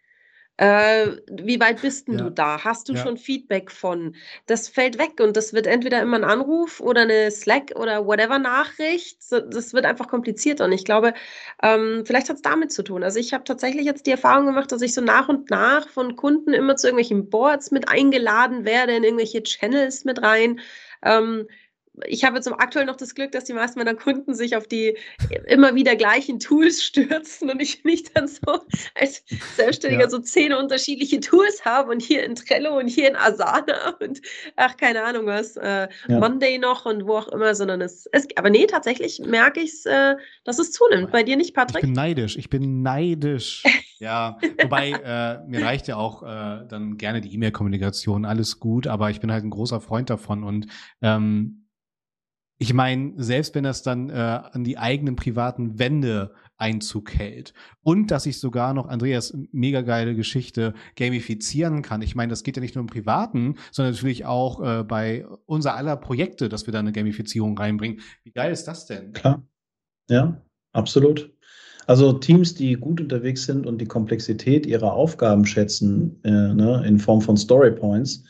[0.60, 2.26] Äh, wie weit bist denn ja.
[2.26, 2.62] du da?
[2.66, 3.02] Hast du ja.
[3.02, 4.14] schon Feedback von?
[4.46, 8.40] Das fällt weg und das wird entweder immer ein Anruf oder eine Slack oder whatever
[8.40, 9.20] Nachricht.
[9.32, 11.14] Das wird einfach komplizierter und ich glaube,
[11.64, 13.04] ähm, vielleicht hat es damit zu tun.
[13.04, 16.18] Also ich habe tatsächlich jetzt die Erfahrung gemacht, dass ich so nach und nach von
[16.18, 20.60] Kunden immer zu irgendwelchen Boards mit eingeladen werde, in irgendwelche Channels mit rein.
[21.06, 21.48] Ähm,
[22.06, 24.98] ich habe jetzt aktuell noch das Glück, dass die meisten meiner Kunden sich auf die
[25.48, 28.62] immer wieder gleichen Tools stürzen und ich nicht dann so
[28.96, 29.24] als
[29.56, 30.10] Selbstständiger ja.
[30.10, 34.22] so zehn unterschiedliche Tools habe und hier in Trello und hier in Asana und
[34.56, 36.20] ach, keine Ahnung was, äh, ja.
[36.20, 39.86] Monday noch und wo auch immer, sondern es, es aber nee, tatsächlich merke ich es,
[39.86, 41.12] äh, dass es zunimmt.
[41.12, 41.78] Bei dir nicht, Patrick?
[41.78, 43.64] Ich bin neidisch, ich bin neidisch.
[44.00, 49.10] ja, wobei äh, mir reicht ja auch äh, dann gerne die E-Mail-Kommunikation, alles gut, aber
[49.10, 50.68] ich bin halt ein großer Freund davon und
[51.02, 51.59] ähm,
[52.60, 58.12] ich meine, selbst wenn das dann äh, an die eigenen privaten Wände Einzug hält und
[58.12, 62.02] dass ich sogar noch Andreas mega geile Geschichte gamifizieren kann.
[62.02, 65.76] Ich meine, das geht ja nicht nur im Privaten, sondern natürlich auch äh, bei unser
[65.76, 68.02] aller Projekte, dass wir da eine Gamifizierung reinbringen.
[68.24, 69.14] Wie geil ist das denn?
[69.14, 69.42] Klar.
[70.10, 70.42] Ja,
[70.74, 71.32] absolut.
[71.88, 77.00] Also Teams, die gut unterwegs sind und die Komplexität ihrer Aufgaben schätzen, äh, ne, in
[77.00, 78.26] Form von Story Points,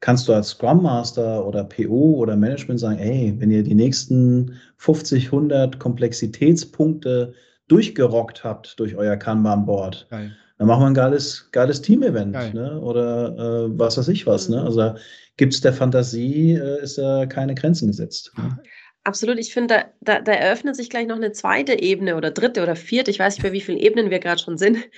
[0.00, 4.56] kannst du als Scrum Master oder PO oder Management sagen, ey, wenn ihr die nächsten
[4.76, 7.34] 50, 100 Komplexitätspunkte
[7.68, 10.06] durchgerockt habt durch euer Kanban-Board,
[10.58, 12.80] dann machen wir ein geiles, geiles Team-Event ne?
[12.80, 14.48] oder äh, was weiß ich was.
[14.48, 14.60] Ne?
[14.60, 14.66] Mhm.
[14.66, 14.94] Also
[15.36, 18.32] gibt es der Fantasie, äh, ist da keine Grenzen gesetzt.
[18.36, 18.56] Ne?
[19.06, 22.62] Absolut, ich finde, da, da, da, eröffnet sich gleich noch eine zweite Ebene oder dritte
[22.62, 24.78] oder vierte, ich weiß nicht, bei wie vielen Ebenen wir gerade schon sind.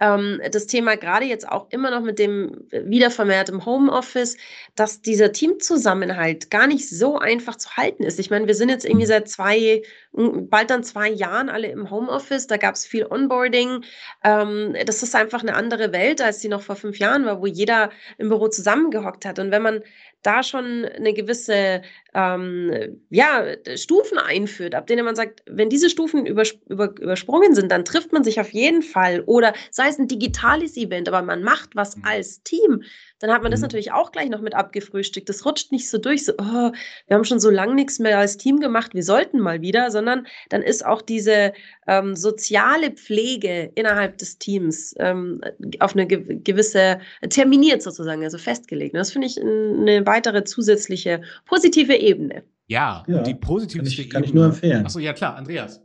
[0.00, 4.36] Ähm, das Thema gerade jetzt auch immer noch mit dem wiedervermehrtem Homeoffice,
[4.74, 8.18] dass dieser Teamzusammenhalt gar nicht so einfach zu halten ist.
[8.18, 12.46] Ich meine, wir sind jetzt irgendwie seit zwei, bald dann zwei Jahren alle im Homeoffice,
[12.46, 13.84] da gab es viel Onboarding.
[14.22, 17.46] Ähm, das ist einfach eine andere Welt, als die noch vor fünf Jahren war, wo
[17.46, 19.38] jeder im Büro zusammengehockt hat.
[19.38, 19.82] Und wenn man
[20.22, 21.82] da schon eine gewisse
[22.16, 27.70] ähm, ja, Stufen einführt, ab denen man sagt, wenn diese Stufen über, über, übersprungen sind,
[27.70, 29.22] dann trifft man sich auf jeden Fall.
[29.26, 32.04] Oder sei es ein digitales Event, aber man macht was mhm.
[32.06, 32.82] als Team,
[33.18, 33.64] dann hat man das mhm.
[33.64, 35.28] natürlich auch gleich noch mit abgefrühstückt.
[35.28, 36.72] Das rutscht nicht so durch, so, oh,
[37.06, 40.26] wir haben schon so lange nichts mehr als Team gemacht, wir sollten mal wieder, sondern
[40.48, 41.52] dann ist auch diese
[41.86, 45.42] ähm, soziale Pflege innerhalb des Teams ähm,
[45.80, 46.98] auf eine gewisse,
[47.28, 48.94] terminiert sozusagen, also festgelegt.
[48.94, 52.44] Und das finde ich eine weitere zusätzliche positive Ebene.
[52.68, 54.84] Ja, ja die positive kann ich, kann ich nur empfehlen.
[54.84, 55.80] Achso, ja klar, Andreas.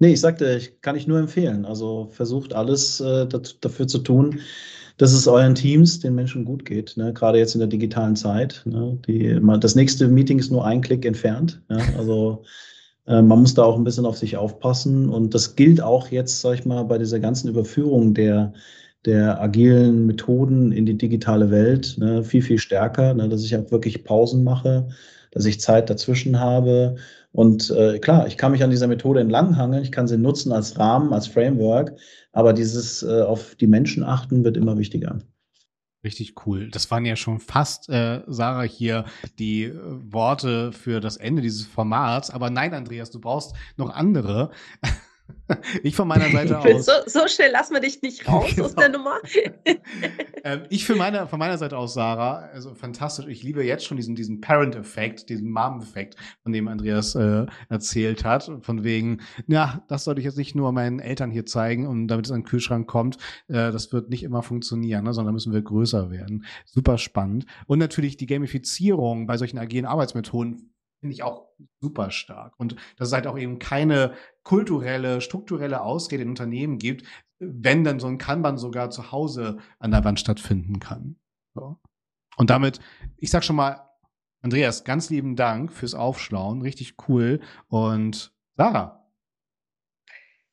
[0.00, 1.64] Nee, ich sagte, ich kann ich nur empfehlen.
[1.64, 4.40] Also versucht alles äh, dafür zu tun,
[4.96, 6.96] dass es euren Teams, den Menschen gut geht.
[6.96, 7.12] Ne?
[7.12, 8.62] Gerade jetzt in der digitalen Zeit.
[8.64, 8.98] Ne?
[9.08, 11.60] Die, das nächste Meeting ist nur ein Klick entfernt.
[11.68, 11.78] Ja?
[11.96, 12.44] Also
[13.06, 15.08] äh, man muss da auch ein bisschen auf sich aufpassen.
[15.08, 18.52] Und das gilt auch jetzt, sag ich mal, bei dieser ganzen Überführung der,
[19.04, 22.24] der agilen Methoden in die digitale Welt ne?
[22.24, 23.28] viel, viel stärker, ne?
[23.28, 24.88] dass ich auch wirklich Pausen mache,
[25.30, 26.96] dass ich Zeit dazwischen habe.
[27.32, 30.78] Und äh, klar, ich kann mich an dieser Methode entlanghangeln, ich kann sie nutzen als
[30.78, 31.96] Rahmen, als Framework,
[32.32, 35.18] aber dieses äh, auf die Menschen achten wird immer wichtiger.
[36.04, 36.70] Richtig cool.
[36.70, 39.04] Das waren ja schon fast, äh, Sarah, hier
[39.38, 42.30] die äh, Worte für das Ende dieses Formats.
[42.30, 44.50] Aber nein, Andreas, du brauchst noch andere.
[45.82, 46.86] Ich von meiner Seite aus.
[46.86, 48.66] So, so, schnell lassen wir dich nicht raus genau.
[48.66, 49.16] aus der Nummer.
[50.44, 53.26] ähm, ich für meine, von meiner Seite aus, Sarah, also fantastisch.
[53.26, 58.50] Ich liebe jetzt schon diesen, diesen Parent-Effekt, diesen Mom-Effekt, von dem Andreas äh, erzählt hat.
[58.60, 62.26] Von wegen, ja, das sollte ich jetzt nicht nur meinen Eltern hier zeigen und damit
[62.26, 63.16] es an den Kühlschrank kommt.
[63.48, 66.44] Äh, das wird nicht immer funktionieren, ne, sondern müssen wir größer werden.
[66.64, 67.46] Super spannend.
[67.66, 70.70] Und natürlich die Gamifizierung bei solchen agilen Arbeitsmethoden
[71.00, 71.48] finde ich auch
[71.80, 72.54] super stark.
[72.58, 77.06] Und dass es halt auch eben keine kulturelle, strukturelle Ausrede in Unternehmen gibt,
[77.38, 81.16] wenn dann so ein Kanban sogar zu Hause an der Wand stattfinden kann.
[81.54, 81.78] So.
[82.36, 82.80] Und damit,
[83.16, 83.88] ich sag schon mal,
[84.40, 87.40] Andreas, ganz lieben Dank fürs Aufschlauen, richtig cool.
[87.66, 89.08] Und Sarah.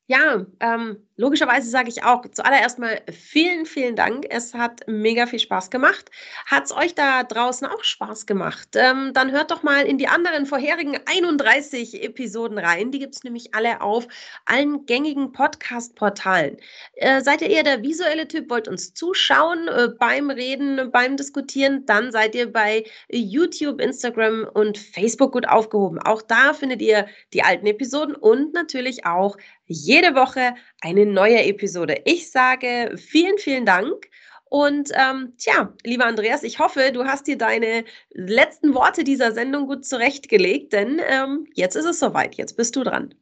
[0.08, 4.26] Ja, ähm, Logischerweise sage ich auch zuallererst mal vielen, vielen Dank.
[4.28, 6.10] Es hat mega viel Spaß gemacht.
[6.44, 8.68] Hat es euch da draußen auch Spaß gemacht?
[8.74, 12.90] Ähm, dann hört doch mal in die anderen vorherigen 31 Episoden rein.
[12.90, 14.06] Die gibt es nämlich alle auf
[14.44, 16.58] allen gängigen Podcast-Portalen.
[16.96, 21.86] Äh, seid ihr eher der visuelle Typ, wollt uns zuschauen äh, beim Reden, beim Diskutieren?
[21.86, 25.98] Dann seid ihr bei YouTube, Instagram und Facebook gut aufgehoben.
[25.98, 31.96] Auch da findet ihr die alten Episoden und natürlich auch jede Woche eine neue Episode.
[32.04, 34.08] Ich sage vielen, vielen Dank.
[34.48, 37.84] Und ähm, tja, lieber Andreas, ich hoffe, du hast dir deine
[38.14, 42.36] letzten Worte dieser Sendung gut zurechtgelegt, denn ähm, jetzt ist es soweit.
[42.36, 43.12] Jetzt bist du dran.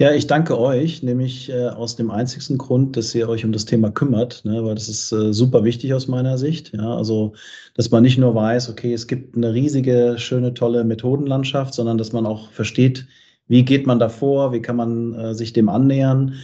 [0.00, 3.66] Ja, ich danke euch, nämlich äh, aus dem einzigsten Grund, dass ihr euch um das
[3.66, 6.72] Thema kümmert, ne, weil das ist äh, super wichtig aus meiner Sicht.
[6.72, 7.34] Ja, also,
[7.74, 12.14] dass man nicht nur weiß, okay, es gibt eine riesige, schöne, tolle Methodenlandschaft, sondern dass
[12.14, 13.06] man auch versteht,
[13.46, 16.36] wie geht man da vor, wie kann man äh, sich dem annähern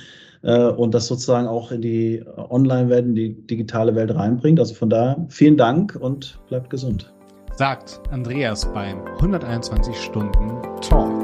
[0.43, 4.61] äh, und das sozusagen auch in die Online-Welt, in die digitale Welt reinbringt.
[4.61, 7.13] Also von daher vielen Dank und bleibt gesund.
[7.57, 11.16] Sagt Andreas beim 121 Stunden Talk.